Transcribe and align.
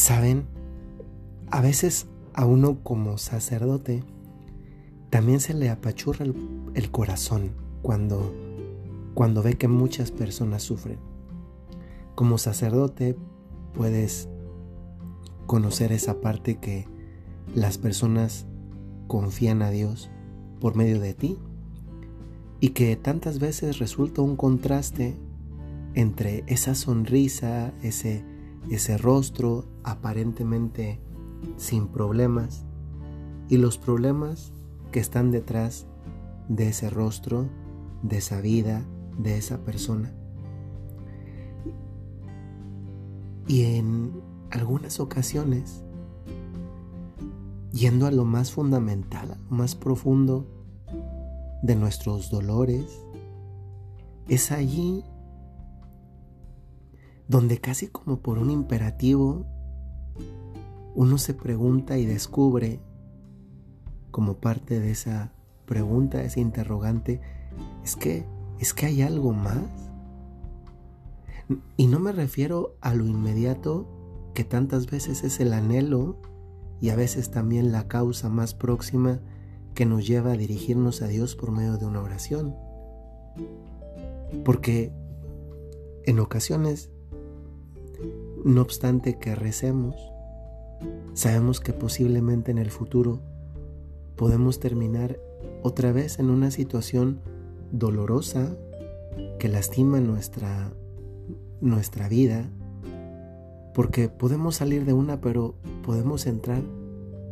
Saben, 0.00 0.46
a 1.50 1.60
veces 1.60 2.06
a 2.32 2.46
uno 2.46 2.82
como 2.82 3.18
sacerdote 3.18 4.02
también 5.10 5.40
se 5.40 5.52
le 5.52 5.68
apachurra 5.68 6.24
el, 6.24 6.90
corazón 6.90 7.50
cuando, 7.82 8.34
cuando 9.12 9.42
ve 9.42 9.58
que 9.58 9.68
muchas 9.68 10.10
personas 10.10 10.62
sufren. 10.62 10.98
Como 12.14 12.38
sacerdote 12.38 13.14
puedes 13.74 14.30
conocer 15.46 15.92
esa 15.92 16.22
parte 16.22 16.56
que 16.56 16.88
las 17.54 17.76
personas 17.76 18.46
confían 19.06 19.60
a 19.60 19.68
Dios 19.68 20.10
por 20.60 20.76
medio 20.76 20.98
de 20.98 21.12
ti 21.12 21.36
y 22.58 22.70
que 22.70 22.96
tantas 22.96 23.38
veces 23.38 23.78
resulta 23.78 24.22
un 24.22 24.36
contraste 24.36 25.14
entre 25.92 26.42
esa 26.46 26.74
sonrisa, 26.74 27.74
ese, 27.82 28.24
ese 28.68 28.98
rostro 28.98 29.64
aparentemente 29.84 31.00
sin 31.56 31.88
problemas 31.88 32.64
y 33.48 33.56
los 33.56 33.78
problemas 33.78 34.52
que 34.92 35.00
están 35.00 35.30
detrás 35.30 35.86
de 36.48 36.68
ese 36.68 36.90
rostro, 36.90 37.48
de 38.02 38.18
esa 38.18 38.40
vida, 38.40 38.84
de 39.18 39.38
esa 39.38 39.58
persona. 39.58 40.12
Y 43.46 43.76
en 43.76 44.12
algunas 44.50 45.00
ocasiones, 45.00 45.82
yendo 47.72 48.06
a 48.06 48.10
lo 48.10 48.24
más 48.24 48.52
fundamental, 48.52 49.32
a 49.32 49.36
lo 49.36 49.56
más 49.56 49.74
profundo 49.74 50.46
de 51.62 51.74
nuestros 51.74 52.30
dolores, 52.30 52.86
es 54.28 54.52
allí 54.52 55.04
donde 57.30 57.58
casi 57.58 57.86
como 57.86 58.18
por 58.18 58.38
un 58.38 58.50
imperativo 58.50 59.46
uno 60.96 61.16
se 61.16 61.32
pregunta 61.32 61.96
y 61.96 62.04
descubre 62.04 62.80
como 64.10 64.40
parte 64.40 64.80
de 64.80 64.90
esa 64.90 65.32
pregunta, 65.64 66.24
ese 66.24 66.40
interrogante, 66.40 67.20
es 67.84 67.94
que 67.94 68.26
es 68.58 68.74
que 68.74 68.86
hay 68.86 69.02
algo 69.02 69.32
más. 69.32 69.62
Y 71.76 71.86
no 71.86 72.00
me 72.00 72.10
refiero 72.10 72.74
a 72.80 72.94
lo 72.94 73.06
inmediato 73.06 73.86
que 74.34 74.42
tantas 74.42 74.90
veces 74.90 75.22
es 75.22 75.38
el 75.38 75.52
anhelo 75.52 76.16
y 76.80 76.88
a 76.88 76.96
veces 76.96 77.30
también 77.30 77.70
la 77.70 77.86
causa 77.86 78.28
más 78.28 78.54
próxima 78.54 79.20
que 79.74 79.86
nos 79.86 80.04
lleva 80.04 80.32
a 80.32 80.36
dirigirnos 80.36 81.00
a 81.00 81.06
Dios 81.06 81.36
por 81.36 81.52
medio 81.52 81.78
de 81.78 81.86
una 81.86 82.02
oración. 82.02 82.56
Porque 84.44 84.92
en 86.06 86.18
ocasiones, 86.18 86.90
no 88.44 88.62
obstante 88.62 89.18
que 89.18 89.34
recemos, 89.34 89.96
sabemos 91.14 91.60
que 91.60 91.72
posiblemente 91.72 92.50
en 92.50 92.58
el 92.58 92.70
futuro 92.70 93.20
podemos 94.16 94.60
terminar 94.60 95.18
otra 95.62 95.92
vez 95.92 96.18
en 96.18 96.30
una 96.30 96.50
situación 96.50 97.20
dolorosa 97.72 98.56
que 99.38 99.48
lastima 99.48 100.00
nuestra, 100.00 100.72
nuestra 101.60 102.08
vida, 102.08 102.50
porque 103.74 104.08
podemos 104.08 104.56
salir 104.56 104.84
de 104.84 104.92
una, 104.92 105.20
pero 105.20 105.54
podemos 105.82 106.26
entrar 106.26 106.62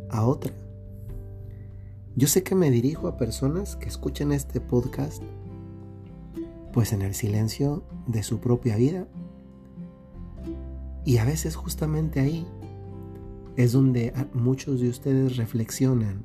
a 0.09 0.25
otra. 0.25 0.53
Yo 2.15 2.27
sé 2.27 2.43
que 2.43 2.55
me 2.55 2.71
dirijo 2.71 3.07
a 3.07 3.17
personas 3.17 3.75
que 3.75 3.87
escuchen 3.87 4.31
este 4.31 4.59
podcast 4.59 5.23
pues 6.73 6.93
en 6.93 7.01
el 7.01 7.13
silencio 7.13 7.83
de 8.07 8.23
su 8.23 8.39
propia 8.39 8.75
vida. 8.75 9.07
Y 11.05 11.17
a 11.17 11.25
veces 11.25 11.55
justamente 11.55 12.19
ahí 12.19 12.45
es 13.55 13.71
donde 13.71 14.13
muchos 14.33 14.79
de 14.79 14.89
ustedes 14.89 15.37
reflexionan 15.37 16.23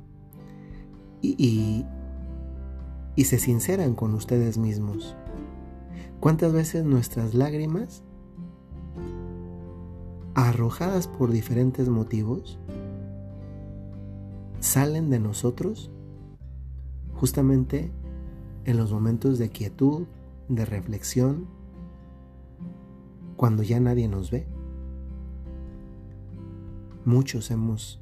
y, 1.21 1.85
y, 3.15 3.23
se 3.23 3.39
sinceran 3.39 3.95
con 3.95 4.13
ustedes 4.13 4.57
mismos. 4.57 5.15
¿Cuántas 6.19 6.53
veces 6.53 6.85
nuestras 6.85 7.33
lágrimas, 7.33 8.03
arrojadas 10.35 11.07
por 11.07 11.31
diferentes 11.31 11.89
motivos, 11.89 12.59
salen 14.59 15.09
de 15.09 15.19
nosotros 15.19 15.91
justamente 17.15 17.91
en 18.65 18.77
los 18.77 18.91
momentos 18.91 19.37
de 19.37 19.49
quietud, 19.49 20.05
de 20.49 20.65
reflexión, 20.65 21.47
cuando 23.35 23.63
ya 23.63 23.79
nadie 23.79 24.07
nos 24.07 24.31
ve. 24.31 24.47
Muchos 27.05 27.51
hemos 27.51 28.01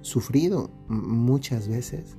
sufrido 0.00 0.70
muchas 0.88 1.66
veces 1.66 2.16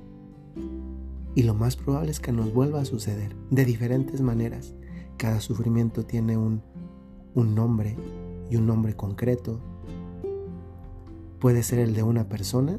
y 1.34 1.42
lo 1.42 1.54
más 1.54 1.76
probable 1.76 2.10
es 2.10 2.20
que 2.20 2.32
nos 2.32 2.52
vuelva 2.52 2.80
a 2.80 2.84
suceder 2.84 3.34
de 3.50 3.64
diferentes 3.64 4.20
maneras. 4.20 4.74
Cada 5.16 5.40
sufrimiento 5.40 6.04
tiene 6.04 6.36
un, 6.36 6.62
un 7.34 7.54
nombre 7.54 7.96
y 8.50 8.56
un 8.56 8.66
nombre 8.66 8.94
concreto. 8.94 9.60
Puede 11.38 11.62
ser 11.62 11.78
el 11.78 11.94
de 11.94 12.02
una 12.02 12.28
persona 12.28 12.78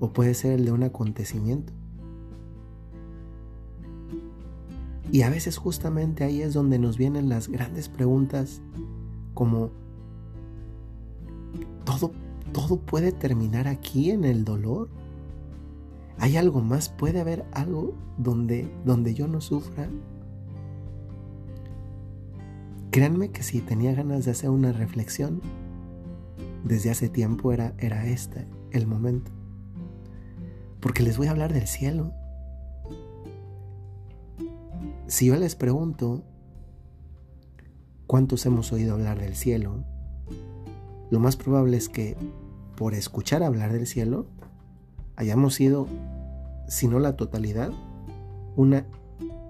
o 0.00 0.12
puede 0.12 0.34
ser 0.34 0.52
el 0.52 0.64
de 0.64 0.72
un 0.72 0.82
acontecimiento. 0.82 1.72
Y 5.12 5.22
a 5.22 5.30
veces 5.30 5.56
justamente 5.56 6.24
ahí 6.24 6.42
es 6.42 6.54
donde 6.54 6.78
nos 6.78 6.98
vienen 6.98 7.28
las 7.28 7.48
grandes 7.48 7.88
preguntas 7.88 8.62
como 9.34 9.70
todo 11.86 12.12
todo 12.52 12.76
puede 12.78 13.12
terminar 13.12 13.66
aquí 13.66 14.10
en 14.10 14.24
el 14.24 14.44
dolor. 14.44 14.90
¿Hay 16.18 16.36
algo 16.36 16.60
más? 16.60 16.90
¿Puede 16.90 17.20
haber 17.20 17.46
algo 17.52 17.94
donde 18.18 18.70
donde 18.84 19.14
yo 19.14 19.26
no 19.26 19.40
sufra? 19.40 19.88
Créanme 22.90 23.30
que 23.30 23.42
si 23.42 23.62
tenía 23.62 23.94
ganas 23.94 24.26
de 24.26 24.32
hacer 24.32 24.50
una 24.50 24.72
reflexión, 24.72 25.40
desde 26.64 26.90
hace 26.90 27.08
tiempo 27.08 27.52
era, 27.52 27.72
era 27.78 28.06
este 28.06 28.46
el 28.72 28.86
momento 28.86 29.32
porque 30.86 31.02
les 31.02 31.18
voy 31.18 31.26
a 31.26 31.32
hablar 31.32 31.52
del 31.52 31.66
cielo. 31.66 32.12
Si 35.08 35.26
yo 35.26 35.36
les 35.36 35.56
pregunto, 35.56 36.22
¿cuántos 38.06 38.46
hemos 38.46 38.72
oído 38.72 38.94
hablar 38.94 39.18
del 39.18 39.34
cielo? 39.34 39.82
Lo 41.10 41.20
más 41.20 41.36
probable 41.36 41.76
es 41.76 41.88
que 41.88 42.16
por 42.76 42.94
escuchar 42.94 43.42
hablar 43.42 43.72
del 43.72 43.86
cielo, 43.86 44.26
hayamos 45.16 45.54
sido, 45.54 45.86
si 46.68 46.88
no 46.88 47.00
la 47.00 47.16
totalidad, 47.16 47.72
una 48.54 48.86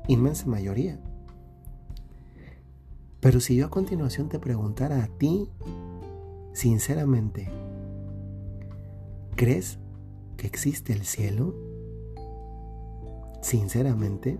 inmensa 0.07 0.47
mayoría. 0.47 0.99
Pero 3.21 3.41
si 3.41 3.57
yo 3.57 3.67
a 3.67 3.71
continuación 3.71 4.29
te 4.29 4.39
preguntara 4.39 5.03
a 5.03 5.09
ti, 5.09 5.51
sinceramente, 6.53 7.49
¿crees 9.35 9.79
que 10.37 10.47
existe 10.47 10.93
el 10.93 11.05
cielo? 11.05 11.55
Sinceramente, 13.43 14.39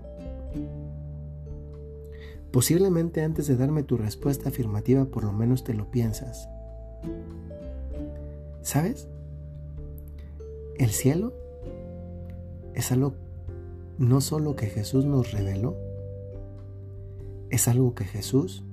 posiblemente 2.51 3.23
antes 3.23 3.47
de 3.47 3.57
darme 3.57 3.83
tu 3.83 3.97
respuesta 3.97 4.49
afirmativa 4.49 5.05
por 5.05 5.23
lo 5.23 5.33
menos 5.33 5.63
te 5.63 5.73
lo 5.73 5.91
piensas. 5.91 6.49
¿Sabes? 8.61 9.07
El 10.77 10.89
cielo 10.89 11.33
es 12.75 12.91
algo 12.91 13.13
no 13.97 14.21
solo 14.21 14.55
que 14.55 14.67
Jesús 14.67 15.05
nos 15.05 15.31
reveló, 15.31 15.75
es 17.49 17.67
algo 17.67 17.95
que 17.95 18.03
Jesús 18.03 18.63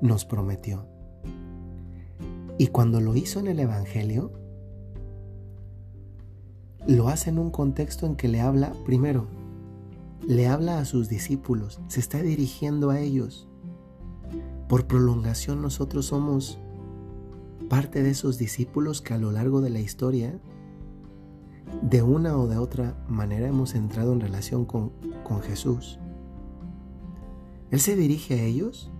nos 0.00 0.24
prometió. 0.24 0.86
Y 2.58 2.68
cuando 2.68 3.00
lo 3.00 3.16
hizo 3.16 3.40
en 3.40 3.48
el 3.48 3.58
Evangelio, 3.58 4.32
lo 6.86 7.08
hace 7.08 7.30
en 7.30 7.38
un 7.38 7.50
contexto 7.50 8.06
en 8.06 8.16
que 8.16 8.28
le 8.28 8.40
habla, 8.40 8.72
primero, 8.84 9.26
le 10.26 10.46
habla 10.46 10.78
a 10.78 10.84
sus 10.84 11.08
discípulos, 11.08 11.80
se 11.88 12.00
está 12.00 12.22
dirigiendo 12.22 12.90
a 12.90 13.00
ellos. 13.00 13.48
Por 14.68 14.86
prolongación 14.86 15.62
nosotros 15.62 16.06
somos 16.06 16.58
parte 17.68 18.02
de 18.02 18.10
esos 18.10 18.38
discípulos 18.38 19.00
que 19.00 19.14
a 19.14 19.18
lo 19.18 19.32
largo 19.32 19.60
de 19.60 19.70
la 19.70 19.80
historia, 19.80 20.40
de 21.82 22.02
una 22.02 22.36
o 22.36 22.48
de 22.48 22.58
otra 22.58 23.04
manera 23.08 23.48
hemos 23.48 23.74
entrado 23.74 24.12
en 24.12 24.20
relación 24.20 24.64
con, 24.64 24.92
con 25.24 25.40
Jesús. 25.42 25.98
Él 27.70 27.80
se 27.80 27.94
dirige 27.94 28.34
a 28.34 28.42
ellos 28.42 28.90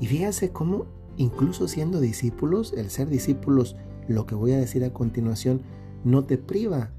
y 0.00 0.06
fíjense 0.06 0.50
cómo 0.50 0.86
incluso 1.18 1.68
siendo 1.68 2.00
discípulos, 2.00 2.72
el 2.72 2.90
ser 2.90 3.08
discípulos, 3.08 3.76
lo 4.06 4.24
que 4.24 4.34
voy 4.34 4.52
a 4.52 4.58
decir 4.58 4.84
a 4.84 4.92
continuación, 4.92 5.60
no 6.04 6.24
te 6.24 6.38
priva 6.38 6.90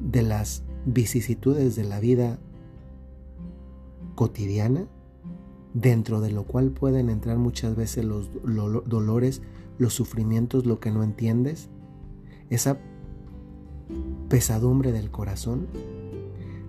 de 0.00 0.22
las 0.22 0.62
vicisitudes 0.86 1.76
de 1.76 1.84
la 1.84 2.00
vida 2.00 2.38
cotidiana, 4.14 4.86
dentro 5.74 6.20
de 6.20 6.30
lo 6.30 6.44
cual 6.44 6.70
pueden 6.70 7.10
entrar 7.10 7.36
muchas 7.36 7.76
veces 7.76 8.04
los 8.04 8.30
dolores 8.42 9.42
los 9.78 9.94
sufrimientos, 9.94 10.66
lo 10.66 10.80
que 10.80 10.90
no 10.90 11.02
entiendes, 11.02 11.68
esa 12.50 12.78
pesadumbre 14.28 14.92
del 14.92 15.10
corazón, 15.10 15.66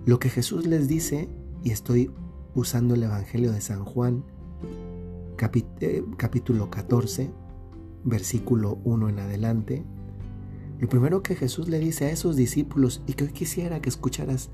lo 0.04 0.18
que 0.18 0.28
Jesús 0.28 0.66
les 0.66 0.88
dice, 0.88 1.28
y 1.62 1.70
estoy 1.70 2.10
usando 2.54 2.94
el 2.94 3.02
Evangelio 3.02 3.52
de 3.52 3.60
San 3.60 3.84
Juan, 3.84 4.24
eh, 5.80 6.04
capítulo 6.16 6.70
14, 6.70 7.30
versículo 8.04 8.78
1 8.84 9.08
en 9.08 9.18
adelante, 9.18 9.84
lo 10.78 10.88
primero 10.88 11.22
que 11.22 11.34
Jesús 11.34 11.68
le 11.68 11.78
dice 11.78 12.06
a 12.06 12.10
esos 12.10 12.36
discípulos 12.36 13.02
y 13.06 13.14
que 13.14 13.24
hoy 13.24 13.30
quisiera 13.30 13.80
que 13.80 13.88
escucharas 13.88 14.50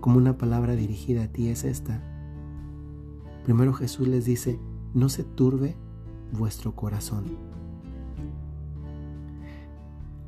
como 0.00 0.18
una 0.18 0.36
palabra 0.36 0.76
dirigida 0.76 1.24
a 1.24 1.28
ti 1.28 1.48
es 1.48 1.64
esta. 1.64 2.11
Primero 3.44 3.72
Jesús 3.72 4.08
les 4.08 4.24
dice, 4.24 4.58
no 4.94 5.08
se 5.08 5.24
turbe 5.24 5.76
vuestro 6.32 6.74
corazón. 6.74 7.36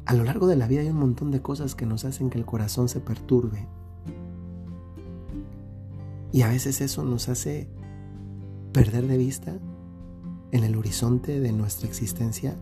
A 0.06 0.14
lo 0.14 0.24
largo 0.24 0.46
de 0.46 0.56
la 0.56 0.66
vida 0.66 0.82
hay 0.82 0.88
un 0.88 0.98
montón 0.98 1.30
de 1.30 1.40
cosas 1.40 1.74
que 1.74 1.86
nos 1.86 2.04
hacen 2.04 2.28
que 2.28 2.38
el 2.38 2.44
corazón 2.44 2.88
se 2.88 3.00
perturbe. 3.00 3.66
Y 6.32 6.42
a 6.42 6.48
veces 6.48 6.80
eso 6.80 7.04
nos 7.04 7.28
hace 7.28 7.68
perder 8.72 9.06
de 9.06 9.16
vista 9.16 9.58
en 10.50 10.64
el 10.64 10.76
horizonte 10.76 11.40
de 11.40 11.52
nuestra 11.52 11.88
existencia 11.88 12.56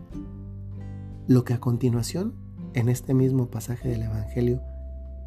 lo 1.27 1.43
que 1.43 1.53
a 1.53 1.59
continuación, 1.59 2.35
en 2.73 2.89
este 2.89 3.13
mismo 3.13 3.49
pasaje 3.49 3.87
del 3.87 4.03
Evangelio 4.03 4.61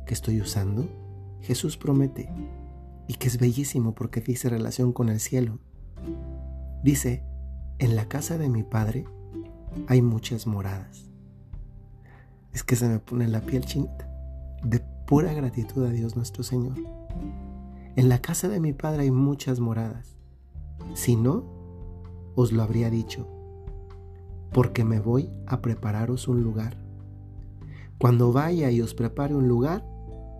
que 0.06 0.14
estoy 0.14 0.40
usando, 0.40 0.86
Jesús 1.40 1.76
promete 1.76 2.28
y 3.08 3.14
que 3.14 3.28
es 3.28 3.38
bellísimo 3.38 3.94
porque 3.94 4.20
dice 4.20 4.48
relación 4.48 4.92
con 4.92 5.08
el 5.08 5.20
cielo. 5.20 5.58
Dice, 6.82 7.24
en 7.78 7.96
la 7.96 8.08
casa 8.08 8.38
de 8.38 8.48
mi 8.48 8.62
Padre 8.62 9.04
hay 9.88 10.02
muchas 10.02 10.46
moradas. 10.46 11.10
Es 12.52 12.62
que 12.62 12.76
se 12.76 12.88
me 12.88 12.98
pone 12.98 13.28
la 13.28 13.40
piel 13.40 13.64
chinita 13.64 14.08
de 14.62 14.80
pura 15.06 15.32
gratitud 15.32 15.84
a 15.84 15.90
Dios 15.90 16.16
nuestro 16.16 16.42
Señor. 16.42 16.74
En 17.96 18.08
la 18.08 18.20
casa 18.20 18.48
de 18.48 18.60
mi 18.60 18.72
Padre 18.72 19.02
hay 19.02 19.10
muchas 19.10 19.60
moradas. 19.60 20.16
Si 20.94 21.16
no, 21.16 21.44
os 22.34 22.52
lo 22.52 22.62
habría 22.62 22.90
dicho, 22.90 23.26
porque 24.52 24.84
me 24.84 25.00
voy 25.00 25.30
a 25.46 25.60
prepararos 25.60 26.28
un 26.28 26.42
lugar. 26.42 26.76
Cuando 27.98 28.32
vaya 28.32 28.70
y 28.70 28.80
os 28.82 28.94
prepare 28.94 29.34
un 29.34 29.48
lugar, 29.48 29.86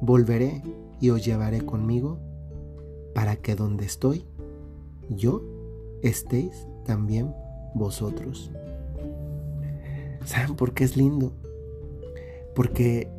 volveré 0.03 0.63
y 1.01 1.11
os 1.11 1.25
llevaré 1.25 1.65
conmigo, 1.65 2.21
para 3.17 3.37
que 3.37 3.57
donde 3.57 3.87
estoy, 3.87 4.27
yo 5.09 5.43
estéis 6.03 6.69
también 6.85 7.35
vosotros. 7.75 8.51
¿Saben 10.27 10.55
por 10.55 10.75
qué 10.75 10.85
es 10.85 10.99
lindo? 10.99 11.33
Porque 12.55 13.11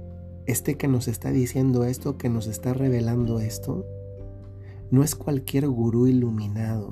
este 0.46 0.76
que 0.78 0.88
nos 0.88 1.08
está 1.08 1.32
diciendo 1.32 1.84
esto, 1.84 2.16
que 2.20 2.30
nos 2.30 2.46
está 2.46 2.76
revelando 2.76 3.40
esto, 3.40 3.88
no 4.92 5.04
es 5.04 5.16
cualquier 5.16 5.68
gurú 5.68 6.06
iluminado, 6.06 6.92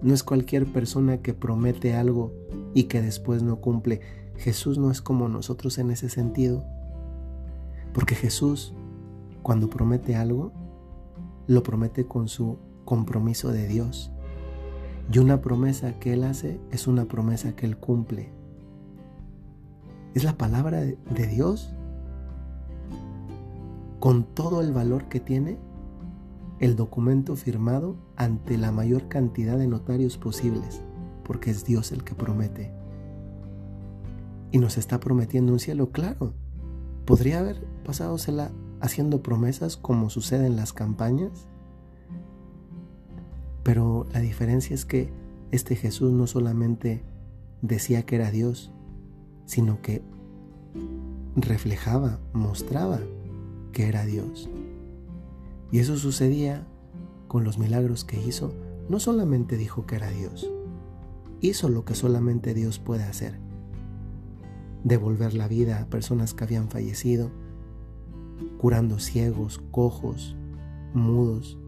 no 0.00 0.14
es 0.14 0.22
cualquier 0.22 0.64
persona 0.64 1.18
que 1.18 1.34
promete 1.34 1.92
algo 1.92 2.32
y 2.72 2.84
que 2.84 3.02
después 3.02 3.42
no 3.42 3.60
cumple. 3.60 4.00
Jesús 4.36 4.78
no 4.78 4.90
es 4.90 5.02
como 5.02 5.28
nosotros 5.28 5.76
en 5.76 5.90
ese 5.90 6.08
sentido, 6.08 6.64
porque 7.92 8.14
Jesús, 8.14 8.72
cuando 9.42 9.68
promete 9.68 10.16
algo, 10.16 10.63
lo 11.46 11.62
promete 11.62 12.06
con 12.06 12.28
su 12.28 12.58
compromiso 12.84 13.52
de 13.52 13.66
Dios. 13.66 14.10
Y 15.12 15.18
una 15.18 15.40
promesa 15.40 15.98
que 15.98 16.14
Él 16.14 16.24
hace 16.24 16.60
es 16.70 16.86
una 16.86 17.06
promesa 17.06 17.54
que 17.54 17.66
Él 17.66 17.76
cumple. 17.76 18.30
Es 20.14 20.24
la 20.24 20.38
palabra 20.38 20.80
de 20.80 21.26
Dios 21.26 21.74
con 24.00 24.24
todo 24.24 24.60
el 24.60 24.72
valor 24.72 25.08
que 25.08 25.18
tiene 25.18 25.58
el 26.60 26.76
documento 26.76 27.36
firmado 27.36 27.96
ante 28.16 28.58
la 28.58 28.70
mayor 28.70 29.08
cantidad 29.08 29.58
de 29.58 29.66
notarios 29.66 30.18
posibles, 30.18 30.82
porque 31.24 31.50
es 31.50 31.64
Dios 31.64 31.90
el 31.90 32.04
que 32.04 32.14
promete. 32.14 32.72
Y 34.52 34.58
nos 34.58 34.78
está 34.78 35.00
prometiendo 35.00 35.52
un 35.52 35.58
cielo 35.58 35.90
claro. 35.90 36.32
Podría 37.04 37.40
haber 37.40 37.66
pasádosela 37.84 38.50
haciendo 38.84 39.22
promesas 39.22 39.78
como 39.78 40.10
sucede 40.10 40.46
en 40.46 40.56
las 40.56 40.74
campañas, 40.74 41.46
pero 43.62 44.06
la 44.12 44.20
diferencia 44.20 44.74
es 44.74 44.84
que 44.84 45.10
este 45.52 45.74
Jesús 45.74 46.12
no 46.12 46.26
solamente 46.26 47.02
decía 47.62 48.04
que 48.04 48.16
era 48.16 48.30
Dios, 48.30 48.72
sino 49.46 49.80
que 49.80 50.02
reflejaba, 51.34 52.20
mostraba 52.34 53.00
que 53.72 53.88
era 53.88 54.04
Dios. 54.04 54.50
Y 55.72 55.78
eso 55.78 55.96
sucedía 55.96 56.66
con 57.26 57.42
los 57.42 57.58
milagros 57.58 58.04
que 58.04 58.20
hizo. 58.20 58.52
No 58.90 59.00
solamente 59.00 59.56
dijo 59.56 59.86
que 59.86 59.96
era 59.96 60.10
Dios, 60.10 60.50
hizo 61.40 61.70
lo 61.70 61.86
que 61.86 61.94
solamente 61.94 62.52
Dios 62.52 62.78
puede 62.78 63.04
hacer. 63.04 63.38
Devolver 64.84 65.32
la 65.32 65.48
vida 65.48 65.80
a 65.80 65.86
personas 65.86 66.34
que 66.34 66.44
habían 66.44 66.68
fallecido, 66.68 67.30
curando 68.58 68.98
ciegos, 68.98 69.60
cojos, 69.70 70.36
mudos, 70.94 71.58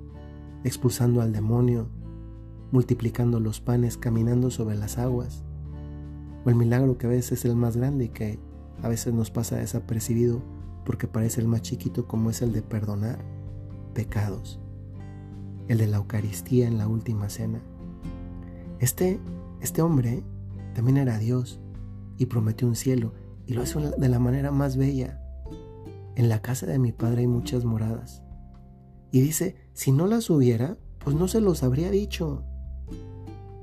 expulsando 0.64 1.20
al 1.20 1.32
demonio, 1.32 1.88
multiplicando 2.72 3.40
los 3.40 3.60
panes, 3.60 3.96
caminando 3.96 4.50
sobre 4.50 4.76
las 4.76 4.98
aguas. 4.98 5.44
O 6.44 6.50
el 6.50 6.56
milagro 6.56 6.98
que 6.98 7.06
a 7.06 7.10
veces 7.10 7.40
es 7.40 7.44
el 7.44 7.56
más 7.56 7.76
grande 7.76 8.06
y 8.06 8.08
que 8.08 8.38
a 8.82 8.88
veces 8.88 9.12
nos 9.14 9.30
pasa 9.30 9.56
desapercibido 9.56 10.42
porque 10.84 11.08
parece 11.08 11.40
el 11.40 11.48
más 11.48 11.62
chiquito 11.62 12.06
como 12.06 12.30
es 12.30 12.42
el 12.42 12.52
de 12.52 12.62
perdonar 12.62 13.18
pecados. 13.94 14.60
El 15.68 15.78
de 15.78 15.88
la 15.88 15.96
Eucaristía 15.96 16.68
en 16.68 16.78
la 16.78 16.86
última 16.86 17.28
cena. 17.28 17.60
Este, 18.78 19.18
este 19.60 19.82
hombre 19.82 20.22
también 20.74 20.98
era 20.98 21.18
Dios 21.18 21.60
y 22.18 22.26
prometió 22.26 22.68
un 22.68 22.76
cielo 22.76 23.12
y 23.46 23.54
lo 23.54 23.62
hace 23.62 23.78
de 23.80 24.08
la 24.08 24.18
manera 24.18 24.50
más 24.52 24.76
bella. 24.76 25.25
En 26.16 26.30
la 26.30 26.40
casa 26.40 26.64
de 26.64 26.78
mi 26.78 26.92
padre 26.92 27.20
hay 27.20 27.26
muchas 27.26 27.66
moradas. 27.66 28.22
Y 29.12 29.20
dice, 29.20 29.56
si 29.74 29.92
no 29.92 30.06
las 30.06 30.30
hubiera, 30.30 30.78
pues 30.98 31.14
no 31.14 31.28
se 31.28 31.42
los 31.42 31.62
habría 31.62 31.90
dicho. 31.90 32.42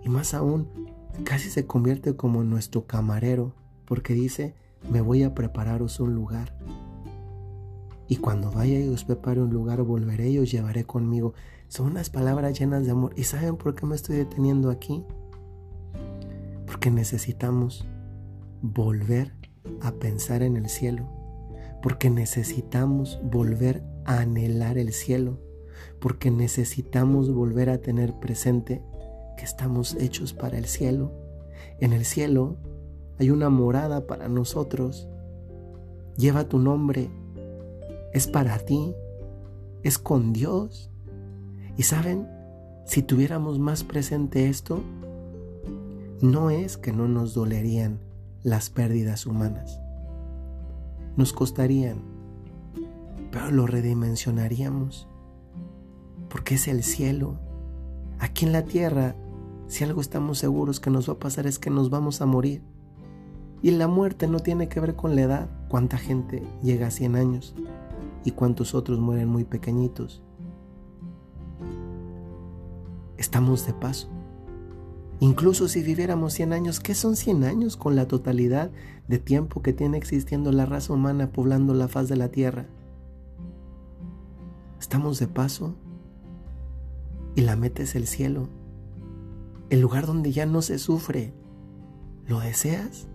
Y 0.03 0.09
más 0.09 0.35
aún, 0.35 0.69
casi 1.23 1.49
se 1.49 1.65
convierte 1.65 2.15
como 2.15 2.43
nuestro 2.43 2.85
camarero, 2.85 3.55
porque 3.85 4.13
dice, 4.13 4.53
me 4.87 5.01
voy 5.01 5.23
a 5.23 5.33
prepararos 5.33 5.99
un 5.99 6.13
lugar. 6.13 6.55
Y 8.07 8.17
cuando 8.17 8.51
vaya 8.51 8.79
y 8.79 8.87
os 8.87 9.03
prepare 9.03 9.41
un 9.41 9.51
lugar, 9.51 9.81
volveré 9.81 10.29
y 10.29 10.37
os 10.37 10.51
llevaré 10.51 10.83
conmigo. 10.83 11.33
Son 11.69 11.87
unas 11.87 12.11
palabras 12.11 12.59
llenas 12.59 12.85
de 12.85 12.91
amor. 12.91 13.13
¿Y 13.17 13.23
saben 13.23 13.57
por 13.57 13.73
qué 13.73 13.87
me 13.87 13.95
estoy 13.95 14.17
deteniendo 14.17 14.69
aquí? 14.69 15.03
Porque 16.67 16.91
necesitamos 16.91 17.87
volver 18.61 19.33
a 19.81 19.91
pensar 19.93 20.43
en 20.43 20.55
el 20.55 20.69
cielo. 20.69 21.22
Porque 21.83 22.09
necesitamos 22.09 23.19
volver 23.23 23.83
a 24.05 24.21
anhelar 24.21 24.79
el 24.79 24.91
cielo. 24.91 25.39
Porque 25.99 26.31
necesitamos 26.31 27.31
volver 27.31 27.69
a 27.69 27.77
tener 27.77 28.19
presente 28.19 28.81
que 29.37 29.43
estamos 29.43 29.95
hechos 29.99 30.33
para 30.33 30.57
el 30.57 30.65
cielo. 30.65 31.11
En 31.79 31.93
el 31.93 32.05
cielo 32.05 32.57
hay 33.19 33.29
una 33.29 33.49
morada 33.49 34.07
para 34.07 34.27
nosotros. 34.27 35.07
Lleva 36.17 36.47
tu 36.47 36.57
nombre 36.57 37.11
es 38.13 38.27
para 38.27 38.59
ti, 38.59 38.95
es 39.81 39.97
con 39.97 40.31
Dios. 40.31 40.89
Y 41.75 41.83
saben, 41.83 42.27
si 42.85 43.01
tuviéramos 43.01 43.59
más 43.59 43.83
presente 43.83 44.47
esto, 44.47 44.81
no 46.21 46.51
es 46.51 46.77
que 46.77 46.93
no 46.93 47.07
nos 47.07 47.33
dolerían 47.33 47.99
las 48.43 48.69
pérdidas 48.69 49.25
humanas. 49.25 49.81
Nos 51.15 51.33
costarían, 51.33 52.01
pero 53.31 53.51
lo 53.51 53.67
redimensionaríamos, 53.67 55.07
porque 56.29 56.55
es 56.55 56.67
el 56.67 56.83
cielo. 56.83 57.39
Aquí 58.19 58.45
en 58.45 58.51
la 58.51 58.63
tierra, 58.63 59.15
si 59.67 59.83
algo 59.83 60.01
estamos 60.01 60.39
seguros 60.39 60.79
que 60.79 60.89
nos 60.89 61.07
va 61.09 61.13
a 61.13 61.19
pasar 61.19 61.47
es 61.47 61.59
que 61.59 61.69
nos 61.69 61.89
vamos 61.89 62.21
a 62.21 62.25
morir. 62.25 62.63
Y 63.61 63.71
la 63.71 63.87
muerte 63.87 64.27
no 64.27 64.39
tiene 64.39 64.67
que 64.67 64.79
ver 64.79 64.95
con 64.95 65.15
la 65.15 65.21
edad, 65.21 65.49
cuánta 65.69 65.97
gente 65.97 66.43
llega 66.61 66.87
a 66.87 66.91
100 66.91 67.15
años 67.15 67.55
y 68.25 68.31
cuántos 68.31 68.75
otros 68.75 68.99
mueren 68.99 69.29
muy 69.29 69.43
pequeñitos. 69.43 70.21
Estamos 73.17 73.65
de 73.65 73.73
paso. 73.73 74.09
Incluso 75.23 75.69
si 75.69 75.81
viviéramos 75.83 76.33
100 76.33 76.51
años, 76.51 76.81
¿qué 76.81 76.93
son 76.93 77.15
100 77.15 77.45
años 77.45 77.77
con 77.77 77.95
la 77.95 78.09
totalidad 78.09 78.71
de 79.07 79.19
tiempo 79.19 79.61
que 79.61 79.71
tiene 79.71 79.95
existiendo 79.97 80.51
la 80.51 80.65
raza 80.65 80.91
humana 80.91 81.31
poblando 81.31 81.73
la 81.73 81.87
faz 81.87 82.09
de 82.09 82.17
la 82.17 82.27
tierra? 82.27 82.65
Estamos 84.81 85.19
de 85.19 85.27
paso 85.27 85.75
y 87.35 87.41
la 87.41 87.55
meta 87.55 87.83
es 87.83 87.95
el 87.95 88.05
cielo, 88.05 88.49
el 89.69 89.79
lugar 89.79 90.07
donde 90.07 90.33
ya 90.33 90.45
no 90.45 90.61
se 90.61 90.77
sufre, 90.77 91.31
¿Lo 92.27 92.41
deseas? 92.41 93.07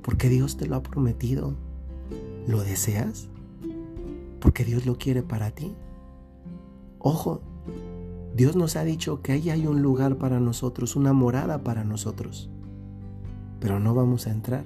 Porque 0.00 0.30
Dios 0.30 0.56
te 0.56 0.64
lo 0.66 0.76
ha 0.76 0.82
prometido. 0.82 1.56
¿Lo 2.46 2.62
deseas? 2.62 3.28
Porque 4.40 4.64
Dios 4.64 4.86
lo 4.86 4.96
quiere 4.96 5.22
para 5.22 5.50
ti. 5.50 5.74
Ojo, 7.00 7.42
Dios 8.40 8.56
nos 8.56 8.74
ha 8.76 8.84
dicho 8.84 9.20
que 9.20 9.32
ahí 9.32 9.50
hay 9.50 9.66
un 9.66 9.82
lugar 9.82 10.16
para 10.16 10.40
nosotros, 10.40 10.96
una 10.96 11.12
morada 11.12 11.62
para 11.62 11.84
nosotros. 11.84 12.48
Pero 13.60 13.78
no 13.80 13.94
vamos 13.94 14.26
a 14.26 14.30
entrar 14.30 14.64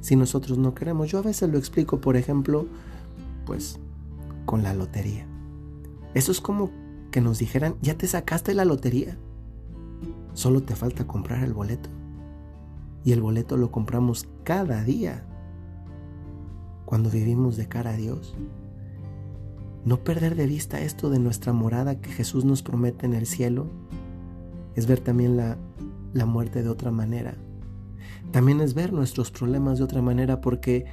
si 0.00 0.14
nosotros 0.14 0.58
no 0.58 0.74
queremos. 0.74 1.10
Yo 1.10 1.20
a 1.20 1.22
veces 1.22 1.48
lo 1.48 1.56
explico, 1.56 2.02
por 2.02 2.18
ejemplo, 2.18 2.66
pues 3.46 3.80
con 4.44 4.62
la 4.62 4.74
lotería. 4.74 5.26
Eso 6.12 6.32
es 6.32 6.42
como 6.42 6.70
que 7.10 7.22
nos 7.22 7.38
dijeran, 7.38 7.76
ya 7.80 7.96
te 7.96 8.06
sacaste 8.06 8.52
la 8.52 8.66
lotería. 8.66 9.16
Solo 10.34 10.62
te 10.62 10.76
falta 10.76 11.06
comprar 11.06 11.42
el 11.42 11.54
boleto. 11.54 11.88
Y 13.04 13.12
el 13.12 13.22
boleto 13.22 13.56
lo 13.56 13.70
compramos 13.70 14.28
cada 14.44 14.84
día. 14.84 15.24
Cuando 16.84 17.08
vivimos 17.08 17.56
de 17.56 17.68
cara 17.68 17.92
a 17.92 17.96
Dios. 17.96 18.36
No 19.88 20.04
perder 20.04 20.34
de 20.34 20.46
vista 20.46 20.82
esto 20.82 21.08
de 21.08 21.18
nuestra 21.18 21.54
morada 21.54 21.98
que 21.98 22.10
Jesús 22.10 22.44
nos 22.44 22.62
promete 22.62 23.06
en 23.06 23.14
el 23.14 23.24
cielo 23.24 23.70
es 24.74 24.86
ver 24.86 25.00
también 25.00 25.38
la, 25.38 25.56
la 26.12 26.26
muerte 26.26 26.62
de 26.62 26.68
otra 26.68 26.90
manera. 26.90 27.38
También 28.30 28.60
es 28.60 28.74
ver 28.74 28.92
nuestros 28.92 29.30
problemas 29.30 29.78
de 29.78 29.84
otra 29.84 30.02
manera 30.02 30.42
porque 30.42 30.84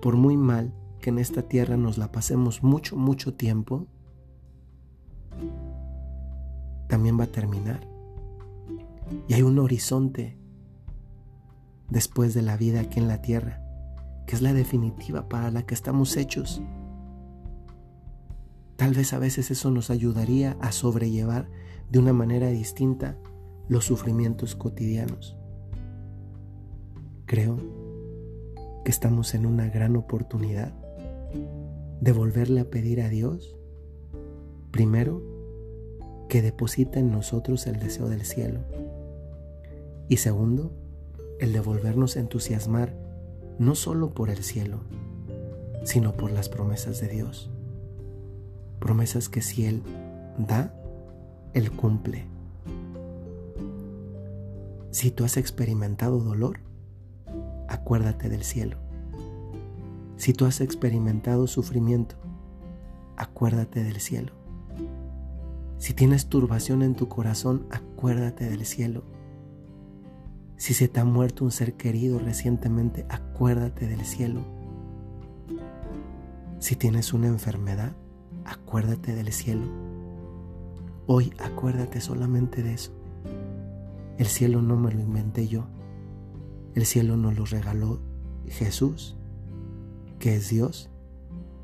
por 0.00 0.14
muy 0.14 0.36
mal 0.36 0.72
que 1.00 1.10
en 1.10 1.18
esta 1.18 1.42
tierra 1.42 1.76
nos 1.76 1.98
la 1.98 2.12
pasemos 2.12 2.62
mucho, 2.62 2.94
mucho 2.94 3.34
tiempo, 3.34 3.88
también 6.86 7.18
va 7.18 7.24
a 7.24 7.32
terminar. 7.32 7.80
Y 9.26 9.34
hay 9.34 9.42
un 9.42 9.58
horizonte 9.58 10.38
después 11.88 12.32
de 12.34 12.42
la 12.42 12.56
vida 12.56 12.78
aquí 12.78 13.00
en 13.00 13.08
la 13.08 13.22
tierra, 13.22 13.60
que 14.28 14.36
es 14.36 14.40
la 14.40 14.52
definitiva 14.52 15.28
para 15.28 15.50
la 15.50 15.64
que 15.64 15.74
estamos 15.74 16.16
hechos. 16.16 16.62
Tal 18.80 18.94
vez 18.94 19.12
a 19.12 19.18
veces 19.18 19.50
eso 19.50 19.70
nos 19.70 19.90
ayudaría 19.90 20.56
a 20.58 20.72
sobrellevar 20.72 21.50
de 21.90 21.98
una 21.98 22.14
manera 22.14 22.48
distinta 22.48 23.18
los 23.68 23.84
sufrimientos 23.84 24.56
cotidianos. 24.56 25.36
Creo 27.26 27.58
que 28.82 28.90
estamos 28.90 29.34
en 29.34 29.44
una 29.44 29.68
gran 29.68 29.96
oportunidad 29.96 30.72
de 32.00 32.12
volverle 32.12 32.60
a 32.60 32.70
pedir 32.70 33.02
a 33.02 33.10
Dios, 33.10 33.54
primero, 34.70 35.22
que 36.30 36.40
deposita 36.40 37.00
en 37.00 37.12
nosotros 37.12 37.66
el 37.66 37.80
deseo 37.80 38.08
del 38.08 38.24
cielo. 38.24 38.60
Y 40.08 40.16
segundo, 40.16 40.72
el 41.38 41.52
de 41.52 41.60
volvernos 41.60 42.16
a 42.16 42.20
entusiasmar 42.20 42.96
no 43.58 43.74
solo 43.74 44.14
por 44.14 44.30
el 44.30 44.42
cielo, 44.42 44.80
sino 45.84 46.14
por 46.14 46.30
las 46.30 46.48
promesas 46.48 46.98
de 46.98 47.08
Dios. 47.08 47.50
Promesas 48.80 49.28
que 49.28 49.42
si 49.42 49.66
Él 49.66 49.82
da, 50.38 50.74
Él 51.54 51.70
cumple. 51.70 52.26
Si 54.90 55.12
tú 55.12 55.24
has 55.24 55.36
experimentado 55.36 56.18
dolor, 56.18 56.60
acuérdate 57.68 58.28
del 58.28 58.42
cielo. 58.42 58.78
Si 60.16 60.32
tú 60.32 60.46
has 60.46 60.60
experimentado 60.60 61.46
sufrimiento, 61.46 62.16
acuérdate 63.16 63.84
del 63.84 64.00
cielo. 64.00 64.32
Si 65.78 65.94
tienes 65.94 66.26
turbación 66.26 66.82
en 66.82 66.94
tu 66.94 67.08
corazón, 67.08 67.66
acuérdate 67.70 68.50
del 68.50 68.66
cielo. 68.66 69.04
Si 70.56 70.74
se 70.74 70.88
te 70.88 71.00
ha 71.00 71.04
muerto 71.04 71.44
un 71.44 71.50
ser 71.50 71.74
querido 71.74 72.18
recientemente, 72.18 73.06
acuérdate 73.08 73.86
del 73.86 74.04
cielo. 74.04 74.42
Si 76.58 76.76
tienes 76.76 77.14
una 77.14 77.28
enfermedad, 77.28 77.92
acuérdate 78.44 79.14
del 79.14 79.32
cielo. 79.32 79.66
Hoy 81.06 81.32
acuérdate 81.38 82.00
solamente 82.00 82.62
de 82.62 82.74
eso. 82.74 82.92
El 84.18 84.26
cielo 84.26 84.62
no 84.62 84.76
me 84.76 84.92
lo 84.92 85.00
inventé 85.00 85.48
yo. 85.48 85.66
El 86.74 86.86
cielo 86.86 87.16
nos 87.16 87.36
lo 87.36 87.44
regaló 87.44 88.00
Jesús, 88.46 89.16
que 90.18 90.36
es 90.36 90.50
Dios 90.50 90.90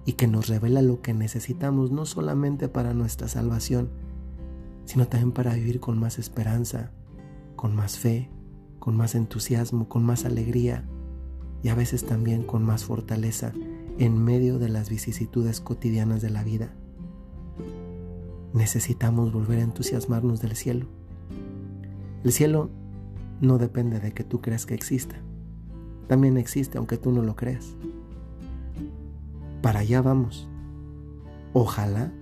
y 0.05 0.15
que 0.15 0.27
nos 0.27 0.49
revela 0.49 0.83
lo 0.83 1.03
que 1.03 1.15
necesitamos 1.15 1.91
no 1.91 2.07
solamente 2.07 2.69
para 2.69 2.95
nuestra 2.95 3.29
salvación, 3.29 3.91
sino 4.85 5.07
también 5.07 5.33
para 5.33 5.55
vivir 5.55 5.81
con 5.81 5.99
más 5.99 6.19
esperanza, 6.19 6.93
con 7.57 7.75
más 7.75 7.99
fe, 7.99 8.31
con 8.79 8.97
más 8.97 9.15
entusiasmo, 9.15 9.89
con 9.89 10.05
más 10.05 10.25
alegría 10.25 10.89
y 11.63 11.69
a 11.69 11.75
veces 11.75 12.07
también 12.07 12.45
con 12.45 12.63
más 12.63 12.85
fortaleza 12.85 13.53
en 13.99 14.23
medio 14.23 14.59
de 14.59 14.69
las 14.69 14.91
vicisitudes 14.91 15.61
cotidianas 15.61 16.21
de 16.21 16.31
la 16.31 16.45
vida. 16.45 16.71
Necesitamos 18.53 19.33
volver 19.33 19.59
a 19.59 19.63
entusiasmarnos 19.63 20.41
del 20.41 20.57
cielo. 20.57 20.87
El 22.25 22.33
cielo 22.33 22.71
no 23.41 23.59
depende 23.59 24.01
de 24.01 24.13
que 24.13 24.25
tú 24.25 24.41
creas 24.41 24.67
que 24.67 24.75
exista. 24.75 25.17
También 26.09 26.37
existe 26.37 26.79
aunque 26.79 26.97
tú 26.97 27.11
no 27.11 27.23
lo 27.23 27.37
creas. 27.37 27.75
Para 29.63 29.81
allá 29.81 30.03
vamos. 30.03 30.49
Ojalá 31.53 32.13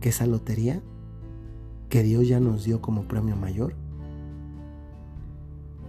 que 0.00 0.08
esa 0.08 0.26
lotería 0.26 0.82
que 1.88 2.02
Dios 2.02 2.26
ya 2.26 2.40
nos 2.40 2.64
dio 2.64 2.80
como 2.80 3.06
premio 3.06 3.36
mayor, 3.36 3.76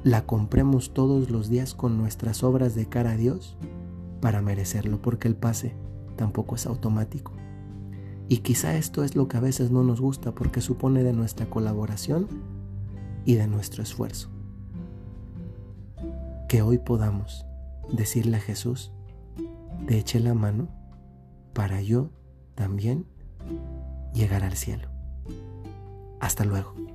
la 0.04 0.26
compremos 0.26 0.94
todos 0.94 1.30
los 1.30 1.50
días 1.50 1.74
con 1.74 1.98
nuestras 1.98 2.44
obras 2.44 2.76
de 2.76 2.88
cara 2.88 3.12
a 3.12 3.18
Dios 3.18 3.58
para 4.24 4.42
merecerlo, 4.42 5.02
porque 5.02 5.28
el 5.28 5.36
pase 5.36 5.76
tampoco 6.16 6.56
es 6.56 6.66
automático. 6.66 7.34
Y 8.30 8.38
quizá 8.38 8.74
esto 8.78 9.04
es 9.04 9.18
lo 9.18 9.28
que 9.28 9.36
a 9.36 9.42
veces 9.42 9.70
no 9.70 9.84
nos 9.84 10.00
gusta 10.00 10.34
porque 10.34 10.62
supone 10.62 11.04
de 11.04 11.12
nuestra 11.12 11.50
colaboración 11.50 12.30
y 13.26 13.34
de 13.34 13.48
nuestro 13.48 13.84
esfuerzo. 13.84 14.30
Que 16.48 16.62
hoy 16.62 16.78
podamos 16.78 17.46
decirle 17.92 18.38
a 18.38 18.40
Jesús, 18.40 18.94
te 19.88 19.98
eché 19.98 20.22
la 20.22 20.34
mano 20.34 20.70
para 21.52 21.82
yo 21.82 22.10
también 22.56 23.06
llegar 24.14 24.46
al 24.46 24.56
cielo. 24.56 24.88
Hasta 26.22 26.46
luego. 26.46 26.93